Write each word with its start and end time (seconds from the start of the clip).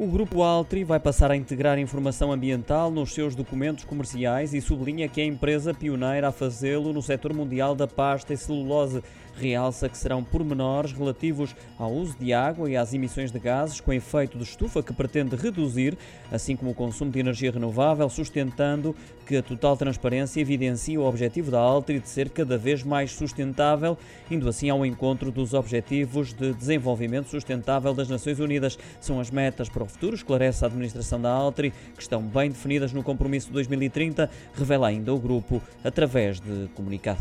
O 0.00 0.06
Grupo 0.06 0.42
Altri 0.42 0.82
vai 0.82 0.98
passar 0.98 1.30
a 1.30 1.36
integrar 1.36 1.78
informação 1.78 2.32
ambiental 2.32 2.90
nos 2.90 3.12
seus 3.12 3.34
documentos 3.34 3.84
comerciais 3.84 4.54
e 4.54 4.60
sublinha 4.62 5.06
que 5.10 5.20
é 5.20 5.24
a 5.24 5.26
empresa 5.26 5.74
pioneira 5.74 6.28
a 6.28 6.32
fazê-lo 6.32 6.90
no 6.90 7.02
setor 7.02 7.34
mundial 7.34 7.74
da 7.74 7.86
pasta 7.86 8.32
e 8.32 8.36
celulose. 8.38 9.02
Realça 9.36 9.88
que 9.88 9.96
serão 9.96 10.24
pormenores 10.24 10.92
relativos 10.92 11.54
ao 11.78 11.92
uso 11.92 12.16
de 12.18 12.32
água 12.32 12.68
e 12.68 12.76
às 12.76 12.92
emissões 12.92 13.30
de 13.30 13.38
gases 13.38 13.80
com 13.80 13.92
efeito 13.92 14.36
de 14.36 14.44
estufa 14.44 14.82
que 14.82 14.92
pretende 14.92 15.36
reduzir, 15.36 15.96
assim 16.32 16.56
como 16.56 16.72
o 16.72 16.74
consumo 16.74 17.10
de 17.10 17.20
energia 17.20 17.52
renovável, 17.52 18.08
sustentando 18.08 18.94
que 19.26 19.36
a 19.36 19.42
total 19.42 19.76
transparência 19.76 20.40
evidencia 20.40 21.00
o 21.00 21.06
objetivo 21.06 21.50
da 21.50 21.60
Altri 21.60 22.00
de 22.00 22.08
ser 22.08 22.30
cada 22.30 22.58
vez 22.58 22.82
mais 22.82 23.12
sustentável, 23.12 23.96
indo 24.30 24.48
assim 24.48 24.68
ao 24.68 24.84
encontro 24.84 25.30
dos 25.30 25.54
Objetivos 25.54 26.32
de 26.32 26.52
Desenvolvimento 26.52 27.28
Sustentável 27.28 27.94
das 27.94 28.08
Nações 28.08 28.40
Unidas. 28.40 28.78
São 29.00 29.20
as 29.20 29.30
metas 29.30 29.68
para 29.68 29.84
o 29.84 29.89
futuro, 29.90 30.14
esclarece 30.14 30.64
a 30.64 30.68
administração 30.68 31.20
da 31.20 31.30
Altri, 31.30 31.72
que 31.94 32.02
estão 32.02 32.22
bem 32.22 32.50
definidas 32.50 32.92
no 32.92 33.02
compromisso 33.02 33.48
de 33.48 33.52
2030, 33.54 34.30
revela 34.54 34.88
ainda 34.88 35.12
o 35.12 35.18
grupo 35.18 35.62
através 35.84 36.40
de 36.40 36.68
comunicado. 36.74 37.20